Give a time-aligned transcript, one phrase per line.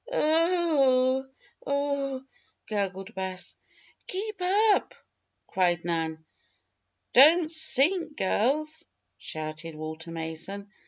[0.11, 1.27] "Oh!
[1.63, 2.23] oh!"
[2.67, 3.55] gurgled Bess.
[4.07, 4.41] "Keep
[4.73, 4.95] up!"
[5.45, 6.25] cried Nan.
[7.13, 8.83] "Don't sink, girls!"
[9.19, 10.71] shouted Walter Mason.